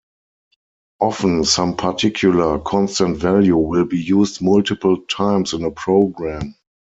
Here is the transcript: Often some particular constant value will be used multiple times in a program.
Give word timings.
Often 0.99 1.43
some 1.45 1.75
particular 1.75 2.57
constant 2.57 3.17
value 3.17 3.55
will 3.55 3.85
be 3.85 3.99
used 3.99 4.41
multiple 4.41 4.97
times 5.05 5.53
in 5.53 5.63
a 5.63 5.69
program. 5.69 6.55